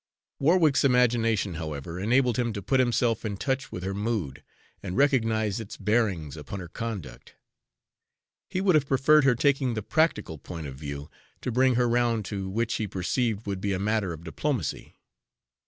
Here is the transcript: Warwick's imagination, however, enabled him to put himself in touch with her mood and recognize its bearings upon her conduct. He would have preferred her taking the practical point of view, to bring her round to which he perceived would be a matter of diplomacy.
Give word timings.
Warwick's 0.39 0.83
imagination, 0.83 1.53
however, 1.53 1.99
enabled 1.99 2.37
him 2.39 2.53
to 2.53 2.61
put 2.63 2.79
himself 2.79 3.23
in 3.23 3.37
touch 3.37 3.71
with 3.71 3.83
her 3.83 3.93
mood 3.93 4.41
and 4.81 4.97
recognize 4.97 5.59
its 5.59 5.77
bearings 5.77 6.35
upon 6.35 6.59
her 6.59 6.67
conduct. 6.67 7.35
He 8.49 8.61
would 8.61 8.73
have 8.73 8.87
preferred 8.87 9.25
her 9.25 9.35
taking 9.35 9.75
the 9.75 9.83
practical 9.83 10.39
point 10.39 10.65
of 10.65 10.73
view, 10.75 11.11
to 11.41 11.51
bring 11.51 11.75
her 11.75 11.87
round 11.87 12.25
to 12.25 12.49
which 12.49 12.73
he 12.77 12.87
perceived 12.87 13.45
would 13.45 13.61
be 13.61 13.73
a 13.73 13.79
matter 13.79 14.11
of 14.11 14.23
diplomacy. 14.23 14.95